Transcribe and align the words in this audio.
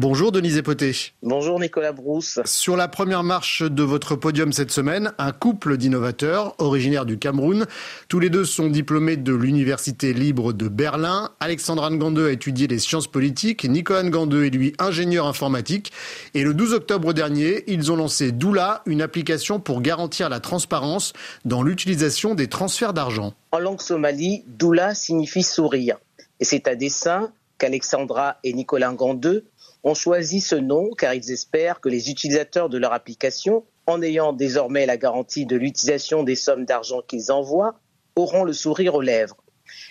Bonjour 0.00 0.30
Denise 0.30 0.56
Epoté. 0.56 0.92
Bonjour 1.24 1.58
Nicolas 1.58 1.90
Brousse. 1.90 2.38
Sur 2.44 2.76
la 2.76 2.86
première 2.86 3.24
marche 3.24 3.64
de 3.64 3.82
votre 3.82 4.14
podium 4.14 4.52
cette 4.52 4.70
semaine, 4.70 5.12
un 5.18 5.32
couple 5.32 5.76
d'innovateurs 5.76 6.54
originaires 6.58 7.04
du 7.04 7.18
Cameroun. 7.18 7.66
Tous 8.06 8.20
les 8.20 8.30
deux 8.30 8.44
sont 8.44 8.68
diplômés 8.68 9.16
de 9.16 9.34
l'Université 9.34 10.12
libre 10.12 10.52
de 10.52 10.68
Berlin. 10.68 11.30
Alexandra 11.40 11.90
Ngandeux 11.90 12.28
a 12.28 12.30
étudié 12.30 12.68
les 12.68 12.78
sciences 12.78 13.08
politiques. 13.08 13.64
Nicolas 13.64 14.04
Ngandeux 14.04 14.46
est 14.46 14.50
lui 14.50 14.72
ingénieur 14.78 15.26
informatique. 15.26 15.90
Et 16.32 16.44
le 16.44 16.54
12 16.54 16.74
octobre 16.74 17.12
dernier, 17.12 17.64
ils 17.66 17.90
ont 17.90 17.96
lancé 17.96 18.30
Doula, 18.30 18.82
une 18.86 19.02
application 19.02 19.58
pour 19.58 19.82
garantir 19.82 20.28
la 20.28 20.38
transparence 20.38 21.12
dans 21.44 21.64
l'utilisation 21.64 22.36
des 22.36 22.46
transferts 22.46 22.92
d'argent. 22.92 23.34
En 23.50 23.58
langue 23.58 23.80
somali, 23.80 24.44
Doula 24.46 24.94
signifie 24.94 25.42
sourire. 25.42 25.98
Et 26.38 26.44
c'est 26.44 26.68
à 26.68 26.76
dessein 26.76 27.32
qu'Alexandra 27.58 28.38
et 28.44 28.52
Nicolas 28.52 28.92
Ngandeux 28.92 29.46
ont 29.84 29.94
choisi 29.94 30.40
ce 30.40 30.54
nom 30.54 30.90
car 30.96 31.14
ils 31.14 31.30
espèrent 31.30 31.80
que 31.80 31.88
les 31.88 32.10
utilisateurs 32.10 32.68
de 32.68 32.78
leur 32.78 32.92
application, 32.92 33.64
en 33.86 34.02
ayant 34.02 34.32
désormais 34.32 34.86
la 34.86 34.96
garantie 34.96 35.46
de 35.46 35.56
l'utilisation 35.56 36.22
des 36.22 36.34
sommes 36.34 36.64
d'argent 36.64 37.02
qu'ils 37.02 37.32
envoient, 37.32 37.74
auront 38.16 38.44
le 38.44 38.52
sourire 38.52 38.94
aux 38.94 39.02
lèvres. 39.02 39.36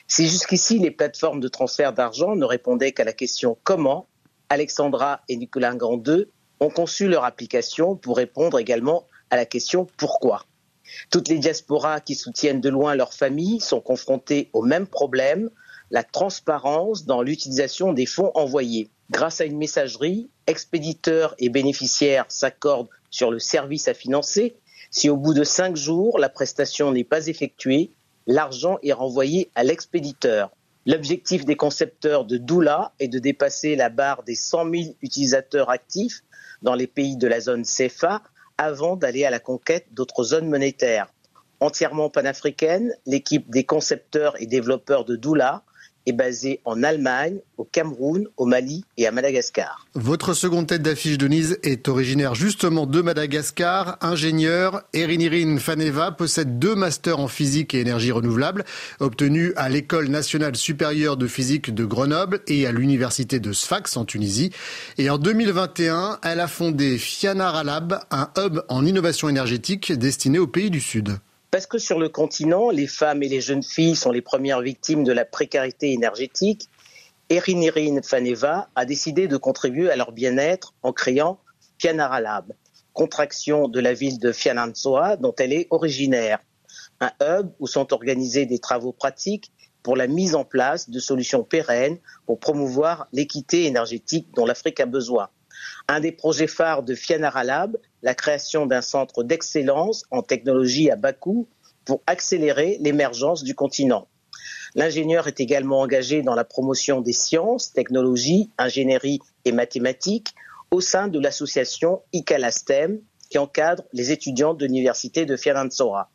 Si 0.08 0.28
jusqu'ici 0.28 0.80
les 0.80 0.92
plateformes 0.92 1.40
de 1.40 1.48
transfert 1.48 1.94
d'argent 1.94 2.36
ne 2.36 2.45
répondaient 2.45 2.92
qu'à 2.92 3.04
la 3.04 3.14
question 3.14 3.58
comment, 3.64 4.08
Alexandra 4.50 5.22
et 5.28 5.36
Nicolas 5.36 5.73
Ngandeux 5.73 6.31
ont 6.59 6.70
conçu 6.70 7.08
leur 7.08 7.23
application 7.23 7.95
pour 7.95 8.18
répondre 8.18 8.59
également 8.59 9.06
à 9.30 9.36
la 9.36 9.45
question 9.45 9.88
pourquoi? 9.98 10.45
Toutes 11.12 11.28
les 11.28 11.38
diasporas 11.38 12.00
qui 12.00 12.16
soutiennent 12.16 12.62
de 12.62 12.70
loin 12.70 12.95
leur 12.95 13.14
famille 13.14 13.59
sont 13.59 13.81
confrontées 13.81 14.50
au 14.54 14.64
même 14.64 14.88
problème, 14.88 15.50
la 15.91 16.04
transparence 16.04 17.05
dans 17.05 17.22
l'utilisation 17.22 17.94
des 17.94 18.05
fonds 18.05 18.32
envoyés. 18.36 18.90
Grâce 19.09 19.40
à 19.40 19.45
une 19.45 19.58
messagerie, 19.58 20.30
expéditeurs 20.48 21.36
et 21.40 21.50
bénéficiaires 21.50 22.26
s'accordent 22.28 22.90
sur 23.09 23.32
le 23.32 23.40
service 23.40 23.88
à 23.88 23.94
financer. 23.94 24.58
Si 24.92 25.09
au 25.09 25.17
bout 25.17 25.34
de 25.34 25.44
cinq 25.44 25.75
jours, 25.75 26.20
la 26.20 26.30
prestation 26.30 26.92
n'est 26.92 27.03
pas 27.03 27.28
effectuée, 27.28 27.92
l'argent 28.25 28.78
est 28.84 28.94
renvoyé 28.94 29.50
à 29.56 29.64
l'expéditeur. 29.64 30.52
L'objectif 30.86 31.45
des 31.45 31.58
concepteurs 31.58 32.25
de 32.25 32.38
Doula 32.38 32.94
est 33.00 33.09
de 33.09 33.19
dépasser 33.19 33.75
la 33.75 33.90
barre 33.90 34.23
des 34.23 34.36
100 34.36 34.72
000 34.72 34.95
utilisateurs 35.02 35.69
actifs 35.69 36.23
dans 36.62 36.75
les 36.75 36.88
pays 36.88 37.17
de 37.17 37.28
la 37.28 37.40
zone 37.40 37.64
CFA 37.64 38.22
avant 38.58 38.95
d'aller 38.95 39.25
à 39.25 39.30
la 39.30 39.40
conquête 39.40 39.88
d'autres 39.92 40.23
zones 40.23 40.50
monétaires. 40.50 41.08
Entièrement 41.59 42.09
panafricaine, 42.09 42.94
l'équipe 43.06 43.50
des 43.50 43.66
concepteurs 43.66 44.42
et 44.42 44.45
développeurs 44.45 45.06
de 45.06 45.16
Doula 45.16 45.64
est 46.08 46.13
basé 46.13 46.61
en 46.66 46.83
Allemagne, 46.83 47.38
au 47.58 47.66
Cameroun, 47.66 48.27
au 48.38 48.45
Mali 48.45 48.86
et 48.97 49.05
à 49.05 49.11
Madagascar. 49.11 49.86
Votre 49.94 50.33
seconde 50.33 50.67
tête 50.67 50.81
d'affiche, 50.81 51.17
Denise, 51.17 51.59
est 51.63 51.88
originaire 51.89 52.33
justement 52.33 52.88
de 52.88 53.02
Madagascar. 53.02 53.97
Ingénieur, 54.02 54.83
Erinirin 54.94 55.58
Faneva 55.58 56.11
possède 56.11 56.59
deux 56.59 56.75
masters 56.75 57.19
en 57.19 57.28
physique 57.28 57.73
et 57.73 57.81
énergie 57.81 58.11
renouvelable, 58.11 58.63
obtenus 59.00 59.52
à 59.58 59.69
l'École 59.69 60.08
nationale 60.08 60.55
supérieure 60.55 61.17
de 61.17 61.28
physique 61.28 61.73
de 61.73 61.83
Grenoble 61.83 62.39
et 62.47 62.66
à 62.66 62.72
l'Université 62.72 63.39
de 63.39 63.52
Sfax 63.52 63.97
en 63.97 64.05
Tunisie. 64.05 64.52
Et 64.97 65.09
en 65.09 65.17
2021, 65.17 66.19
elle 66.23 66.39
a 66.39 66.47
fondé 66.47 66.97
Fianara 66.97 67.63
Lab, 67.63 68.00
un 68.11 68.30
hub 68.38 68.61
en 68.69 68.85
innovation 68.85 69.28
énergétique 69.28 69.91
destiné 69.91 70.39
aux 70.39 70.47
pays 70.47 70.72
du 70.72 70.80
Sud. 70.80 71.17
Parce 71.58 71.66
que 71.66 71.80
sur 71.80 71.97
le 71.97 72.08
continent, 72.08 72.69
les 72.69 72.86
femmes 72.86 73.23
et 73.23 73.27
les 73.27 73.41
jeunes 73.41 73.63
filles 73.63 73.95
sont 73.95 74.11
les 74.11 74.22
premières 74.22 74.61
victimes 74.61 75.03
de 75.03 75.11
la 75.11 75.25
précarité 75.25 75.91
énergétique, 75.91 76.69
Erinirin 77.30 78.00
Faneva 78.03 78.69
a 78.75 78.86
décidé 78.86 79.27
de 79.27 79.38
contribuer 79.38 79.89
à 79.89 79.95
leur 79.95 80.11
bien-être 80.11 80.75
en 80.83 80.94
créant 80.94 81.39
Fianara 81.80 82.22
Lab, 82.22 82.53
contraction 82.94 83.69
de 83.69 83.80
la 83.80 83.94
ville 83.94 84.19
de 84.19 84.31
Fianarantsoa 84.31 85.17
dont 85.17 85.33
elle 85.39 85.52
est 85.52 85.66
originaire, 85.72 86.38
un 87.00 87.09
hub 87.23 87.50
où 87.59 87.66
sont 87.66 87.91
organisés 87.91 88.46
des 88.46 88.59
travaux 88.59 88.94
pratiques 88.94 89.51
pour 89.81 89.97
la 89.97 90.06
mise 90.06 90.35
en 90.35 90.46
place 90.46 90.91
de 90.91 91.00
solutions 91.00 91.44
pérennes 91.44 91.97
pour 92.28 92.40
promouvoir 92.40 93.07
l'équité 93.13 93.66
énergétique 93.66 94.28
dont 94.35 94.46
l'Afrique 94.46 94.79
a 94.79 94.85
besoin. 94.85 95.29
Un 95.88 96.01
des 96.01 96.12
projets 96.12 96.46
phares 96.46 96.84
de 96.84 96.94
Fianara 96.94 97.44
Lab, 97.44 97.78
la 98.07 98.16
création 98.16 98.66
d'un 98.66 98.81
centre 98.81 99.22
d'excellence 99.22 100.06
en 100.12 100.22
technologie 100.22 100.90
à 100.90 100.95
bas 100.95 101.12
pour 101.84 102.01
accélérer 102.07 102.78
l'émergence 102.79 103.44
du 103.44 103.53
continent. 103.53 104.07
L'ingénieur 104.75 105.28
est 105.28 105.41
également 105.41 105.81
engagé 105.81 106.22
dans 106.22 106.34
la 106.34 106.46
promotion 106.46 107.01
des 107.01 107.12
sciences, 107.12 107.73
technologies, 107.73 108.50
ingénierie 108.57 109.19
et 109.44 109.51
mathématiques 109.51 110.34
au 110.72 110.79
sein 110.79 111.09
de 111.09 111.19
l'association 111.19 112.01
ICALASTEM 112.13 113.01
qui 113.29 113.40
encadre 113.40 113.84
les 113.91 114.13
étudiants 114.13 114.53
de 114.53 114.66
l'université 114.66 115.25
de 115.25 115.35
Fianarantsoa. 115.35 116.09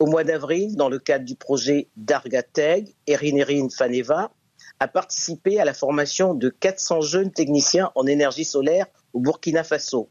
Au 0.00 0.04
mois 0.04 0.24
d'avril, 0.24 0.76
dans 0.76 0.90
le 0.90 0.98
cadre 0.98 1.24
du 1.24 1.34
projet 1.34 1.88
Dargateg, 1.96 2.94
Erinerin 3.06 3.68
Faneva 3.70 4.32
a 4.80 4.86
participé 4.86 5.58
à 5.58 5.64
la 5.64 5.72
formation 5.72 6.34
de 6.34 6.50
400 6.50 7.00
jeunes 7.00 7.32
techniciens 7.32 7.90
en 7.94 8.06
énergie 8.06 8.44
solaire 8.44 8.84
au 9.14 9.20
Burkina 9.20 9.64
Faso. 9.64 10.10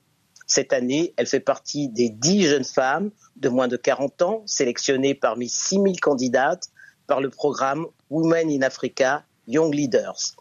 Cette 0.53 0.73
année, 0.73 1.13
elle 1.15 1.27
fait 1.27 1.39
partie 1.39 1.87
des 1.87 2.09
10 2.09 2.41
jeunes 2.43 2.65
femmes 2.65 3.11
de 3.37 3.47
moins 3.47 3.69
de 3.69 3.77
40 3.77 4.21
ans 4.21 4.43
sélectionnées 4.45 5.15
parmi 5.15 5.47
6000 5.47 6.01
candidates 6.01 6.67
par 7.07 7.21
le 7.21 7.29
programme 7.29 7.85
Women 8.09 8.51
in 8.51 8.61
Africa 8.61 9.23
Young 9.47 9.73
Leaders. 9.73 10.35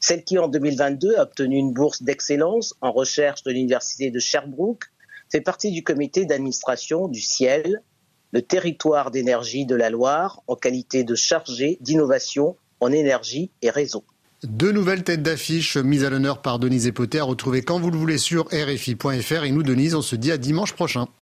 Celle 0.00 0.24
qui, 0.24 0.38
en 0.38 0.48
2022, 0.48 1.14
a 1.18 1.24
obtenu 1.24 1.58
une 1.58 1.74
bourse 1.74 2.02
d'excellence 2.02 2.72
en 2.80 2.90
recherche 2.90 3.42
de 3.42 3.50
l'Université 3.50 4.10
de 4.10 4.18
Sherbrooke 4.18 4.84
fait 5.30 5.42
partie 5.42 5.72
du 5.72 5.84
comité 5.84 6.24
d'administration 6.24 7.06
du 7.06 7.20
Ciel, 7.20 7.82
le 8.32 8.40
territoire 8.40 9.10
d'énergie 9.10 9.66
de 9.66 9.74
la 9.74 9.90
Loire, 9.90 10.42
en 10.46 10.56
qualité 10.56 11.04
de 11.04 11.14
chargé 11.14 11.76
d'innovation 11.82 12.56
en 12.80 12.90
énergie 12.92 13.50
et 13.60 13.68
réseau. 13.68 14.04
Deux 14.42 14.72
nouvelles 14.72 15.04
têtes 15.04 15.22
d'affiche 15.22 15.76
mises 15.76 16.02
à 16.02 16.08
l'honneur 16.08 16.40
par 16.40 16.58
Denise 16.58 16.86
Epoté 16.86 17.18
à 17.18 17.24
retrouver 17.24 17.60
quand 17.60 17.78
vous 17.78 17.90
le 17.90 17.98
voulez 17.98 18.16
sur 18.16 18.46
RFI.fr. 18.46 19.44
Et 19.44 19.50
nous, 19.50 19.62
Denise, 19.62 19.94
on 19.94 20.00
se 20.00 20.16
dit 20.16 20.32
à 20.32 20.38
dimanche 20.38 20.72
prochain. 20.72 21.08